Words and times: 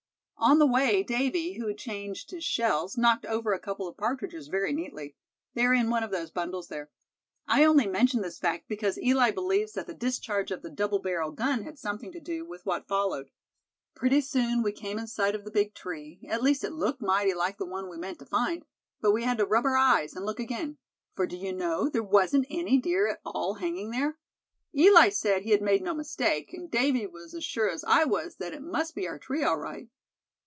"On 0.43 0.57
the 0.57 0.65
way, 0.65 1.03
Davy, 1.03 1.53
who 1.53 1.67
had 1.67 1.77
changed 1.77 2.31
his 2.31 2.43
shells, 2.43 2.97
knocked 2.97 3.27
over 3.27 3.53
a 3.53 3.59
couple 3.59 3.87
of 3.87 3.95
partridges 3.95 4.47
very 4.47 4.73
neatly. 4.73 5.15
They 5.53 5.65
are 5.67 5.73
in 5.75 5.91
one 5.91 6.01
of 6.03 6.09
those 6.09 6.31
bundles 6.31 6.67
there. 6.67 6.89
I 7.47 7.63
only 7.63 7.85
mention 7.85 8.21
this 8.23 8.39
fact 8.39 8.67
because 8.67 8.97
Eli 8.97 9.29
believes 9.29 9.73
that 9.73 9.85
the 9.85 9.93
discharge 9.93 10.49
of 10.49 10.63
the 10.63 10.71
double 10.71 10.97
barrel 10.97 11.31
gun 11.31 11.61
had 11.61 11.77
something 11.77 12.11
to 12.13 12.19
do 12.19 12.43
with 12.43 12.65
what 12.65 12.87
followed. 12.87 13.29
"Pretty 13.93 14.19
soon 14.19 14.63
we 14.63 14.71
came 14.71 14.97
in 14.97 15.05
sight 15.05 15.35
of 15.35 15.45
the 15.45 15.51
big 15.51 15.75
tree; 15.75 16.25
at 16.27 16.41
least 16.41 16.63
it 16.63 16.73
looked 16.73 17.03
mighty 17.03 17.35
like 17.35 17.59
the 17.59 17.65
one 17.67 17.87
we 17.87 17.99
meant 17.99 18.17
to 18.17 18.25
find; 18.25 18.65
but 18.99 19.11
we 19.11 19.21
had 19.21 19.37
to 19.37 19.45
rub 19.45 19.63
our 19.67 19.77
eyes, 19.77 20.15
and 20.15 20.25
look 20.25 20.39
again; 20.39 20.79
for 21.13 21.27
do 21.27 21.37
you 21.37 21.53
know, 21.53 21.87
there 21.87 22.01
wasn't 22.01 22.47
any 22.49 22.79
deer 22.79 23.07
at 23.07 23.21
all 23.23 23.53
hanging 23.59 23.91
there? 23.91 24.17
Eli 24.75 25.09
said 25.09 25.43
he 25.43 25.51
had 25.51 25.61
made 25.61 25.83
no 25.83 25.93
mistake, 25.93 26.51
and 26.51 26.71
Davy 26.71 27.05
was 27.05 27.35
as 27.35 27.43
sure 27.43 27.69
as 27.69 27.83
I 27.83 28.05
was 28.05 28.37
that 28.37 28.55
it 28.55 28.63
must 28.63 28.95
be 28.95 29.07
our 29.07 29.19
tree 29.19 29.43
all 29.43 29.59
right. 29.59 29.87